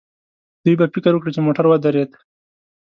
[0.63, 2.11] دوی به فکر وکړي چې موټر ودرېد.